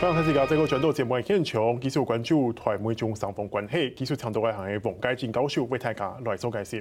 [0.00, 6.80] 欢迎大家再个转到节目现场，继续关注台美中双方关系，继续强调外行的王佳金教授为大家来做解释。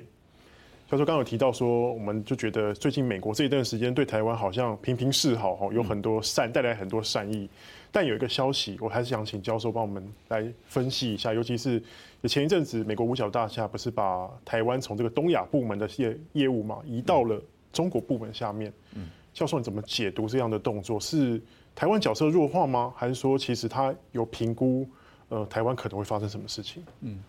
[0.89, 7.49] 教授刚刚有提到说，我们就觉得最近美国这一段时间对台湾好像频频示好，哈，有很多善带来很多善意。
[7.91, 11.83] 但有一个消息，我还是想请教授帮我们来分析一下，尤其是
[12.23, 17.37] 前一阵子美国五角大厦不是把台湾从这个东亚部门的业业务嘛移到了
[17.73, 18.71] 中国部门下面？
[18.95, 20.97] 嗯，教授你怎么解读这样的动作？
[20.97, 21.41] 是？
[21.75, 22.93] 台湾角色弱化吗？
[22.95, 24.87] 还是说其实他有评估，
[25.29, 26.83] 呃，台湾可能会发生什么事情？
[27.01, 27.23] 嗯，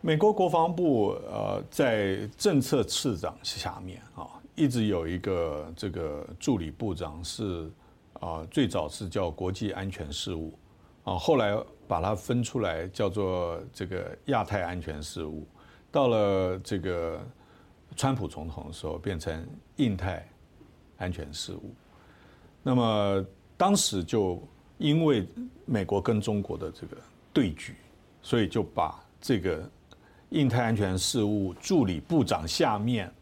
[0.00, 7.68] 美国国防部呃，在政策次长下面啊，一直有一个这个助理部长是
[8.20, 10.52] 啊，最早是叫国际安全事务
[11.02, 11.56] 啊，后来
[11.88, 15.44] 把它分出来叫做这个亚太安全事务，
[15.90, 17.20] 到了这个
[17.96, 19.44] 川普总统的时候变成
[19.76, 20.24] 印太
[20.96, 21.74] 安全事务。
[22.62, 24.40] 那么当时就
[24.78, 25.26] 因为
[25.64, 26.96] 美国跟中国的这个
[27.32, 27.74] 对局，
[28.22, 29.68] 所以就把这个
[30.30, 33.12] 印太安全事务助理部长下面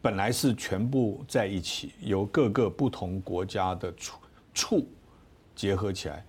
[0.00, 4.18] 本来是全部在一起，由各个不同国家的处
[4.52, 4.86] 处
[5.54, 6.24] 结合起来，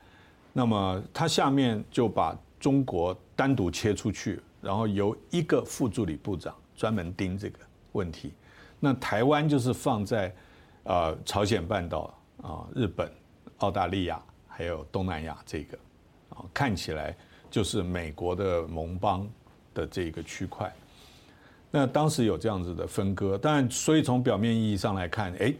[0.54, 7.60] 那么他下面就把中国单独切出去，然后由一个副助理部长专门盯这个
[7.92, 8.32] 问题。
[8.80, 10.34] 那台湾就是放在
[10.84, 12.18] 呃朝鲜半岛。
[12.44, 13.10] 啊，日本、
[13.58, 15.78] 澳大利亚还有东南亚这个，
[16.30, 17.16] 啊，看起来
[17.50, 19.28] 就是美国的盟邦
[19.74, 20.72] 的这个区块。
[21.72, 25.52] 那当时有这样子的分割，但所以从表面意义上来看，哎，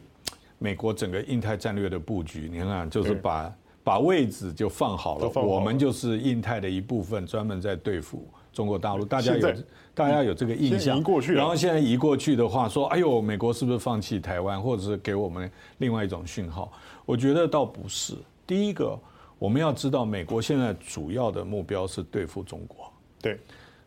[0.60, 8.28] 美国整个印太战略的布局，你看，就是把把位置就放好了，我们就是印太的一部分，专门在对付。
[8.54, 9.54] 中国大陆，大家有
[9.96, 16.72] 大家有这个印象，过去然后现在移过去的话，说，哎呦，美国是不是放弃台湾，或者是给我们另外一种讯号？
[17.06, 18.14] 我觉得倒不是。
[18.46, 18.98] 第一个，
[19.40, 22.92] 我们要知道，美国现在主要的目标是对付中国，
[23.22, 23.40] 对，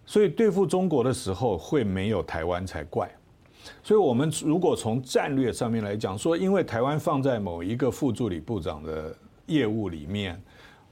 [0.05, 3.11] 所以对付中国的时候会没有台湾才怪。
[3.83, 9.15] 所以我们如果从战略上面来讲，说因为台湾放在某一个副助理部长的
[9.47, 10.41] 业务里面，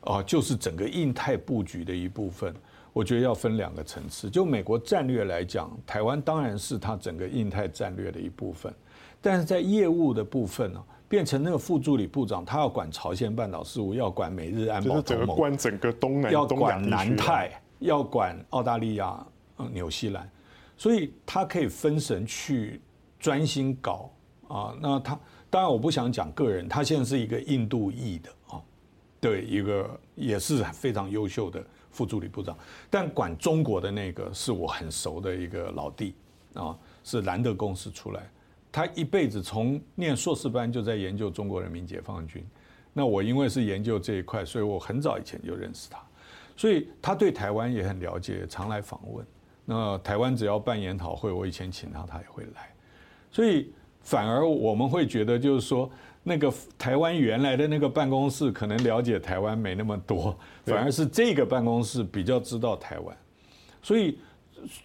[0.00, 2.52] 啊，就是整个印太布局的一部分。
[2.94, 4.30] 我觉得要分两个层次。
[4.30, 8.72] 就美国战略来讲，台湾当然是它整个印太战略的一部分，
[9.20, 19.26] 但是在业务的部分呢，变成那个副助理部长，他要管朝鲜半岛事务，要管美日安保同盟，就是整个关整个东南，要管南太，要管澳大利亚、
[19.58, 20.30] 嗯、纽西兰，
[20.76, 22.80] 所以他可以分神去
[23.18, 24.08] 专心搞
[24.46, 24.72] 啊。
[24.80, 25.18] 那他
[25.50, 28.62] 当然我不想讲个人，他现在是一个印度裔的啊，
[29.20, 31.60] 对，一个也是非常优秀的。
[31.94, 32.58] 副助理部长，
[32.90, 36.12] 但管中国的那个是我很熟的一个老弟
[36.54, 38.28] 啊，是兰德公司出来，
[38.72, 42.44] 他一辈子从念硕士班就在研究中国人民解放军。
[42.92, 45.98] 那我因为是研究这一块，所以我很早以前就认识他，
[46.56, 49.24] 所以他对台湾也很了解，常来访问。
[49.64, 52.74] 那台湾只要办研讨会，我以前请他，他也会来。
[53.30, 55.88] 所以反而我们会觉得，就是说。
[56.26, 63.16] 那个台湾原来的那个办公室可能了解台湾没那么多，反而是这个办公室比较知道台湾。
[63.82, 64.18] 所以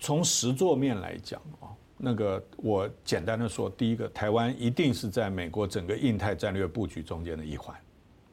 [0.02, 7.74] 从实作面来讲啊，那个我简单的说，第一个，台湾一定是在美国整个印太战略布局中间的一环，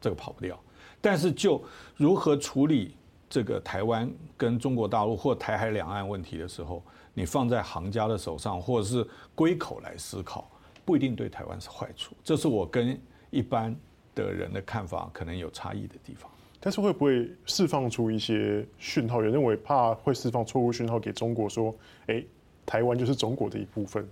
[0.00, 0.58] 这个跑不掉。
[1.00, 1.62] 但是就
[1.94, 2.96] 如何处理
[3.30, 6.82] 这个台湾跟中国大陆或台海两岸问题的时候，
[7.14, 9.06] 你放在行家的手上，或者是
[9.36, 10.50] 归口来思考。
[10.86, 12.98] 不一定对台湾是坏处，这是我跟
[13.30, 13.76] 一般
[14.14, 16.30] 的人的看法可能有差异的地方。
[16.58, 19.16] 但是会不会释放出一些讯号？
[19.16, 21.74] 有人认为怕会释放错误讯号给中国，说
[22.06, 22.24] ：“哎，
[22.64, 24.08] 台湾就是中国的一部分。”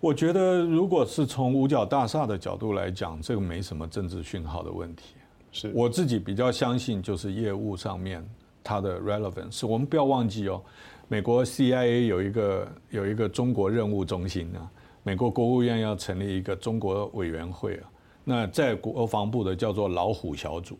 [0.00, 5.14] 我觉得，如果是从五角大厦的角度来讲，这个没什么政治讯号的问题。
[5.52, 8.26] 是我自己比较相信，就是业务上面
[8.64, 9.66] 它的 relevance。
[9.66, 10.60] 我们不要忘记哦，
[11.08, 14.70] 美国 CIA 有一个有一个中国任务中心呢。
[15.04, 17.90] 美国国务院要成立一个中国委员会啊，
[18.24, 20.78] 那在国防部的叫做老虎小组，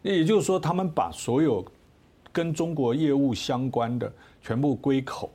[0.00, 1.64] 那也就是说，他们把所有
[2.30, 5.30] 跟中国业务相关的全部归口。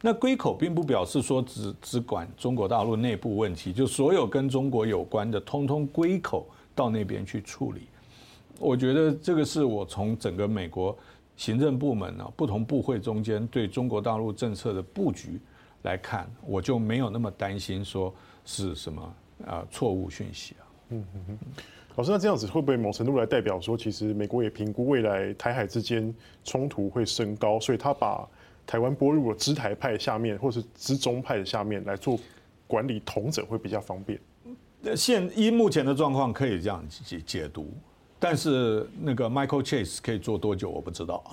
[0.00, 7.82] 那归口并不表示说只只管中国大陆内部问题，就所有跟中国有关的，通通归口到那边去处理。
[8.58, 10.96] 我觉得这个是我从整个美国
[11.36, 15.38] 行政部门啊，不同部会中间对中国大陆政策的布局。
[15.82, 19.14] 来看，我就没有那么担心，说是什么
[19.46, 20.64] 啊错误讯息啊。
[20.90, 21.38] 嗯嗯嗯，
[21.96, 28.28] 老师，那这样子会不会某程度来代表说，其实美国也评估未来台海之间冲突会升高，所以他把
[28.66, 32.18] 台湾拨入了知台派下面，或是知中派的下面来做
[32.66, 34.20] 管理统整，会比较方便。
[34.96, 37.72] 现依目前的状况，可以这样解解读。
[38.22, 41.24] 但是那个 Michael Chase 可以做多久我不知道。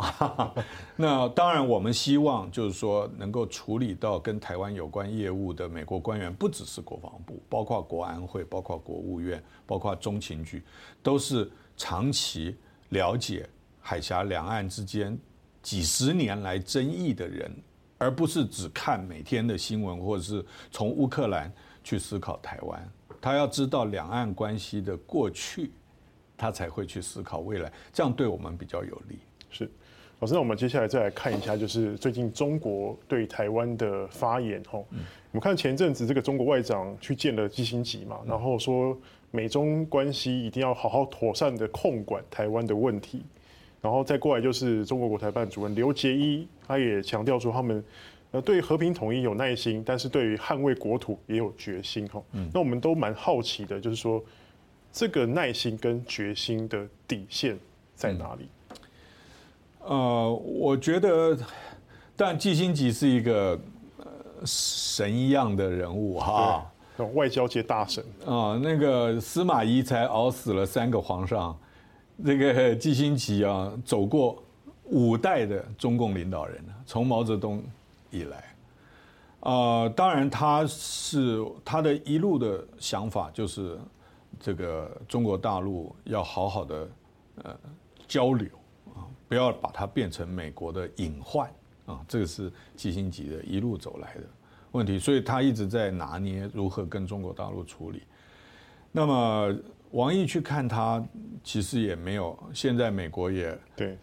[0.96, 10.64] 那当然，我们希望就是说能够处理到跟台湾有关业务的美国官员，不只是国防部，包括国安会，包括国务院，包括中情局，
[11.04, 12.56] 都是长期
[12.90, 13.48] 了解
[13.82, 15.20] 海峡两岸之间
[15.62, 17.52] 几十年来争议的人，
[17.98, 21.52] 而不是只看每天的新闻，或者是从乌克兰
[21.84, 22.90] 去思考台湾。
[23.20, 25.72] 他要知道两岸关系的过去，
[26.38, 29.18] 他才会去思考未来，这样对我们比较有利。
[29.50, 29.70] 是，
[30.20, 34.64] 老师，那我们接下来再来看一下，就是最近中国对台湾的发言。
[34.70, 38.98] 吼，我们看前阵子这个中国外长去见了基辛格嘛，然后说
[39.32, 43.24] 美中关系一定要好好妥善的控管台湾的问题，
[43.82, 47.84] 然后再过来就是中国国台办主任刘杰一，他也强调说他们。
[48.32, 52.22] 呃，对和平统一有耐心，但是对于捍卫国土也有决心哈。
[52.34, 54.22] 嗯，那我们都蛮好奇的，就是说
[54.98, 57.56] 这个耐心跟决心的底线
[57.94, 58.50] 在哪里？
[59.82, 61.38] 呃，我觉得，
[62.16, 63.60] 但季辛吉是一个
[64.44, 66.66] 神一样的人物哈，
[67.14, 68.60] 外交界大神啊。
[68.60, 71.56] 那个司马懿才熬死了三个皇上，
[72.26, 74.42] 这个季辛吉啊，走过
[74.86, 77.64] 五代的中共领导人，从毛泽东。
[78.10, 78.56] 以来，
[79.42, 83.78] 呃，当然他是他的一路的想法就是，
[84.40, 86.90] 这个中国大陆要好好的
[87.44, 87.60] 呃
[88.08, 88.48] 交流
[88.96, 91.50] 啊，不要把它变成美国的隐患
[91.86, 94.22] 啊，这个是基辛吉的一路走来的
[94.72, 98.04] 问题，所以他一直在拿捏如何跟中国大陆处理。
[98.92, 99.56] 那么
[99.92, 101.04] 王毅去看他，
[101.44, 103.98] 其实也没有，现在美国也对。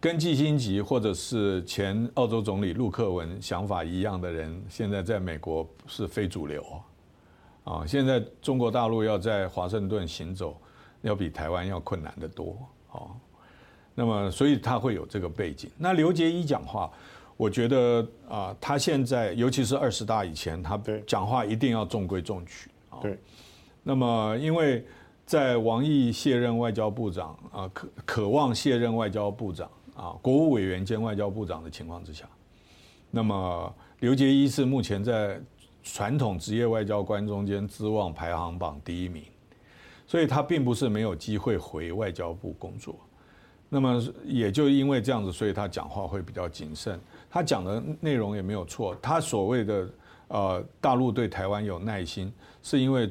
[0.00, 6.64] 跟基辛吉或者是前澳洲总理陆克文想法一样的人，现在在美国是非主流
[7.64, 7.84] 啊！
[7.86, 10.60] 现在中国大陆要在华盛顿行走，
[11.02, 12.56] 要比台湾要困难得多
[12.90, 13.08] 啊！
[13.94, 15.70] 那么，所以他会有这个背景。
[15.76, 16.90] 那刘杰一讲话，
[17.36, 22.98] 我觉得啊，他现在尤其是二十大以前，他讲话一定要中规中矩啊。
[23.02, 23.18] 对。
[23.82, 24.86] 那么，因为
[25.26, 29.70] 在王毅卸任外交部长啊，渴渴望卸任外交部长。
[29.96, 32.24] 啊，国务委员兼外交部长的情况之下，
[33.10, 35.38] 那么刘杰一是目前在
[35.82, 39.22] 传统职业外交官中间资望排行榜第一名，
[40.06, 42.94] 所以他并不是没有机会回外交部工作。
[43.68, 47.00] 那么也就因为这样子，所以他讲话会比较谨慎。
[47.30, 48.96] 他讲的内容也没有错。
[49.00, 49.90] 他所谓的
[50.28, 53.10] 呃大陆对台湾有耐心，是因为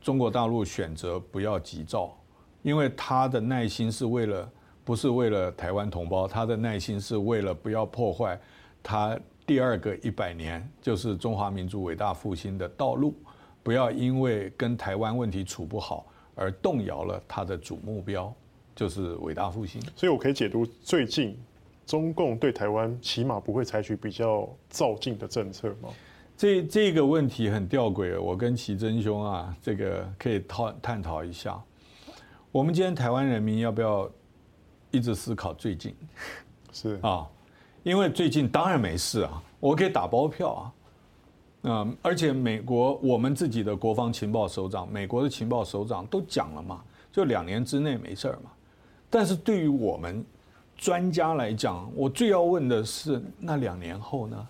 [0.00, 2.16] 中国大陆选择不要急躁，
[2.62, 4.48] 因为他的耐心是为了。
[4.86, 8.40] 不是为了台湾同胞，他的耐心是为了不要破坏
[8.84, 13.14] 他第二个一百年，就是中华民族伟大复兴的道路，
[13.62, 18.34] 不要因为跟台湾问题处不好而动摇了他的主目标，
[18.74, 19.80] 就是伟大复兴。
[19.94, 21.38] 所以我可以解读，最近
[21.86, 25.88] 中共对台湾起码不会采取比较躁进的政策吗？
[26.36, 31.58] 这这个问题很吊诡，我跟奇珍兄啊，这个可以探探讨一下。
[32.50, 34.10] 我们今天台湾人民要不要？
[34.92, 35.94] 一直思考最近，
[36.72, 37.28] 是啊，
[37.86, 40.72] 因为最近当然没事啊，我可以打包票啊，
[41.62, 48.50] 嗯，而且美国我们自己的国防情报首长，美国的情报首长都讲了嘛，就两年之内没事儿嘛。
[49.08, 50.24] 但是对于我们
[50.76, 54.48] 专家来讲，我最要问的是那两年后呢，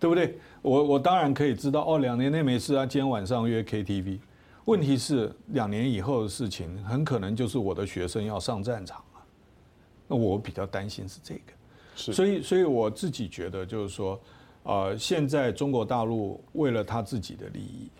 [0.00, 0.36] 对不对？
[0.60, 4.18] 我我当然可以知道哦，两年内没事啊，今天晚上约 KTV。
[4.64, 9.22] 问题是两年以后的事情，很可能就是我的学生要上战场了。
[10.08, 11.52] 那我比较担心是这个，
[11.98, 14.20] 所以，所以我自己觉得就是说，
[14.62, 17.90] 呃，现在中国大陆为了他自己的利益，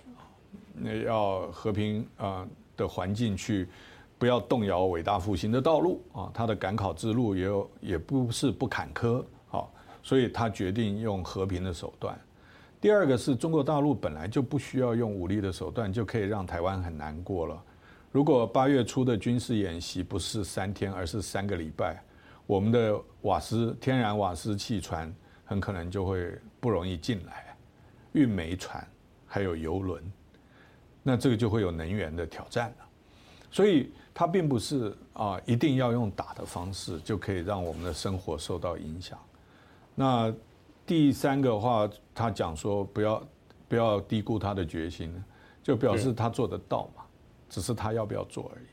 [0.72, 3.68] 那要和平啊的环境去，
[4.16, 12.16] 不要动摇伟大复兴的道路啊，他的赶考之路也有也不是不坎坷，好，所以他决定用和平的手段。
[12.80, 17.60] 第二个是中国大陆本来就不需要用武力的手段，就可以让台湾很难过了。
[18.12, 22.00] 如果八月初的军事演习不是三天，而是三个礼拜，
[22.48, 25.14] 我们的瓦斯、天然瓦斯气船
[25.44, 27.54] 很可能就会不容易进来，
[28.12, 28.82] 运煤船
[29.26, 30.02] 还有油轮，
[31.02, 32.88] 那这个就会有能源的挑战了。
[33.50, 39.18] 所以它并不是啊，一定要用打的方式就可以让我们的生活受到影响。
[39.94, 40.34] 那
[40.86, 43.28] 第三个话，他讲说不要
[43.68, 45.14] 不要低估他的决心，
[45.62, 47.04] 就表示他做得到嘛。
[47.50, 48.66] 只是他要不要做而已。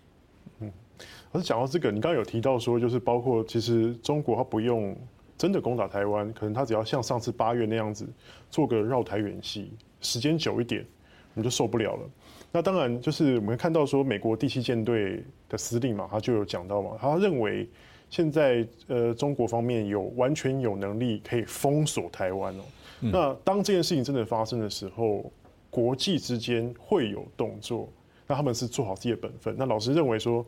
[1.00, 4.96] 嗯，可是讲到这个，你刚刚有提到说，就是包括其实中国他不用
[5.38, 8.08] 真的攻打台湾，可能他只要像上次八月那样子
[8.50, 9.72] 做个绕台演习，
[10.02, 10.86] 时间久一点，
[11.34, 12.10] 我们就受不了了。
[12.52, 17.68] 那当然就是我们看到说，美国第七舰队的司令嘛，他就有讲到嘛，他认为
[18.10, 22.64] 现在呃中国方面有完全有能力可以封锁台湾哦。
[23.02, 25.30] 那当这件事情真的发生的时候，
[25.70, 27.90] 国际之间会有动作，
[28.26, 29.54] 那他们是做好自己的本分。
[29.58, 30.46] 那老师认为说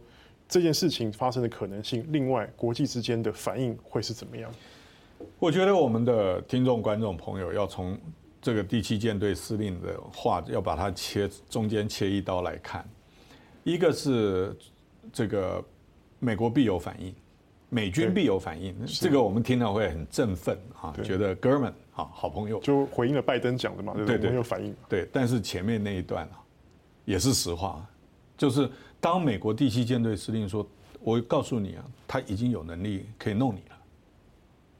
[0.48, 4.52] 这件事情发生的可能性，另外国际之间的反应会是怎么样？
[5.40, 7.98] 我觉得我们的听众、观众朋友要从
[8.42, 12.88] 这个第七舰队司令的话，要把它切中间切一刀来看。
[13.64, 14.56] 一个是
[15.12, 15.64] 这个
[16.20, 17.14] 美国必有反应，
[17.70, 24.74] 美军必有反应，这个我们听到会很振奋啊，觉得哥们啊，好朋友，就回应了拜登讲的嘛，对对，对，有反应。
[24.88, 26.40] 对，但是前面那一段啊，
[27.04, 27.86] 也是实话，
[28.38, 30.68] 就是当美国第七舰队司令说
[31.00, 33.78] ：“我告诉你啊，他已经有能力可以弄你了。”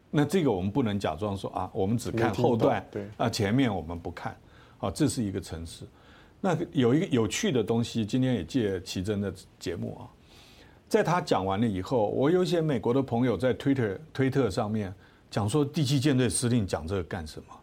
[0.10, 4.36] 那这个我们不能假装说啊，我们只看后段，对啊，前面我们不看，
[4.78, 5.86] 好，这是一个城市。
[6.40, 10.08] 那有一个有趣的东西，今天也借奇珍的节目啊，
[10.88, 14.94] 在他讲完了以后，我有一些美国的朋友在推特推特上面
[15.30, 17.54] 讲说，第七舰队司令讲这个干什么？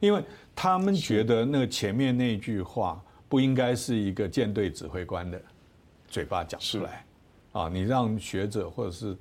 [0.00, 0.22] 因为
[0.56, 5.40] 他们觉得那个前面那句话不应该是一个舰队指挥官的
[6.12, 7.04] 嘴巴讲出来，
[7.52, 9.16] 啊，你让学者或者是。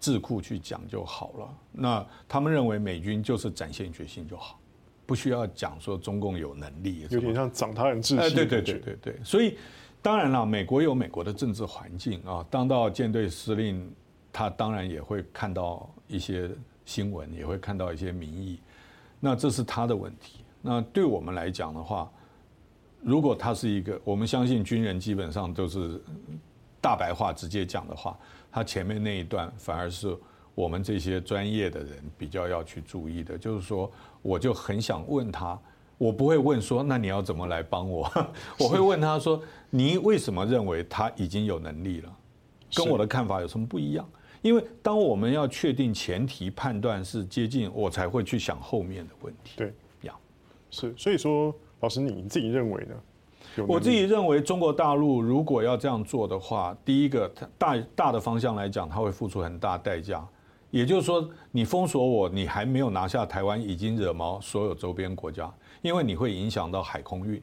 [0.00, 1.48] 智库去讲就好了。
[1.72, 4.60] 那他们认为美军就是展现决心就好，
[5.06, 7.06] 不需要讲说中共有能力。
[7.08, 8.20] 有点像长他人志气。
[8.20, 9.16] 哎，对对对对对。
[9.24, 9.56] 所以
[10.02, 12.44] 当然了，美国有美国的政治环境啊。
[12.50, 13.90] 当到舰队司令，
[14.30, 16.50] 他当然也会看到一些
[16.84, 18.60] 新闻，也会看到一些民意。
[19.18, 20.40] 那这是他的问题。
[20.60, 22.12] 那对我们来讲的话，
[23.04, 26.00] 如果他是一个，我们相信军人基本上都是
[26.80, 28.16] 大白话直接讲的话。
[28.50, 30.16] 他前面那一段反而是
[30.54, 33.90] 我们这些专业的人比较要去注意的，就是说，
[34.22, 35.58] 我就很想问他，
[35.98, 38.10] 我不会问说， 那你要怎么来帮我？
[38.58, 42.16] 我会问他说，你为什么认为他已经有能力了？
[42.74, 44.08] 跟我的看法有什么不一样？
[44.40, 49.54] 因为当我们要确定前提判断是接近，我才会去想后面的问题。
[49.56, 50.14] 对，呀，
[50.70, 52.94] 是，所以说，老师你自己认为呢？
[53.68, 60.26] 我自己认为，中国大陆如果要这样做的话，第一个，大大的方向来讲，它会付出很大代价。
[60.70, 67.40] 也就是说，你封锁我，你还没有拿下台湾，已经惹毛所有周边国家，因为你会影响到海空运。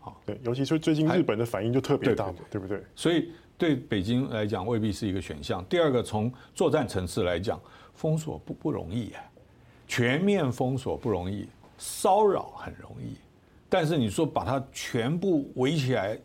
[0.00, 2.82] 好，对，尤其是最近日本的反应就特别大嘛，对不对？
[2.96, 5.64] 所以对北京来讲，未必是一个选项。
[5.66, 7.58] 第二个，从作战层次来讲，
[7.94, 9.12] 封锁不不容易，
[9.86, 11.46] 全面封锁不容易，
[11.78, 13.14] 骚扰很容易。
[13.70, 16.18] 但是你说把它全部围起来，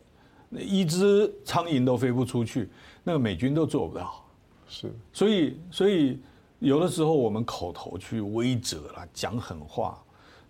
[0.50, 2.68] 一只苍蝇都飞不出去，
[3.04, 4.22] 那个美军都做不到。
[4.68, 6.20] 是，所以所以
[6.58, 9.96] 有的时候我们口头去威责啦，讲狠话，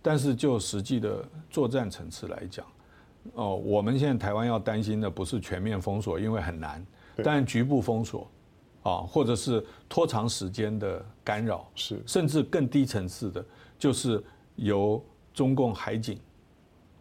[0.00, 2.65] 但是就实际的作战层次来讲，
[3.35, 6.85] 哦，我们现在台湾要担心的不是全面封锁，因为很难，
[7.23, 8.26] 但局部封锁，
[8.85, 13.45] 啊，或者是拖长时间的干扰，是，甚至更低层次的，
[13.79, 14.25] 就是
[14.55, 16.19] 由中共海警。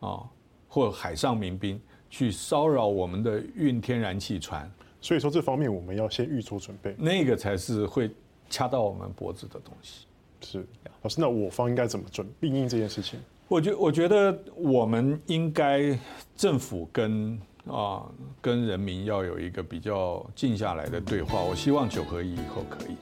[0.05, 0.21] 啊，
[0.67, 4.71] 或海上民兵去骚扰我们的运天然气船，
[5.01, 8.11] 所以说这方面我们要先预做准备，那个才是会
[8.49, 10.05] 掐到我们脖子的东西。
[10.41, 10.65] 是，
[11.01, 13.19] 老师，那我方应该怎么准备应应这件事情？
[13.47, 15.97] 我觉我觉得我们应该
[16.35, 18.05] 政府跟啊
[18.41, 21.41] 跟人民要有一个比较静下来的对话。
[21.41, 22.95] 我希望九合一以后可以，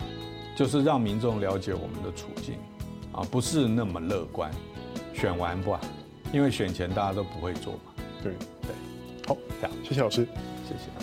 [0.56, 2.56] 就是让民众了解我们的处境，
[3.12, 4.52] 啊，不是那么乐观，
[5.14, 5.80] 选完吧。
[6.34, 8.34] 因为选前大家都不会做嘛，对。
[8.64, 8.76] 对，
[9.28, 10.28] 好，这样，谢谢老师，
[10.68, 11.03] 谢谢。